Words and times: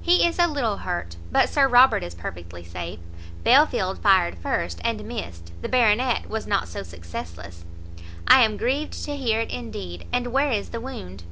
"He 0.00 0.26
is 0.26 0.40
a 0.40 0.48
little 0.48 0.78
hurt, 0.78 1.18
but 1.30 1.48
Sir 1.48 1.68
Robert 1.68 2.02
is 2.02 2.12
perfectly 2.16 2.64
safe. 2.64 2.98
Belfield 3.44 4.00
fired 4.00 4.36
first, 4.36 4.80
and 4.82 5.04
missed; 5.04 5.52
the 5.62 5.68
Baronet 5.68 6.28
was 6.28 6.48
not 6.48 6.66
so 6.66 6.82
successless." 6.82 7.64
"I 8.26 8.42
am 8.42 8.56
grieved 8.56 9.04
to 9.04 9.14
hear 9.16 9.38
it, 9.40 9.52
indeed! 9.52 10.08
And 10.12 10.32
where 10.32 10.50
is 10.50 10.70
the 10.70 10.80
wound?" 10.80 11.22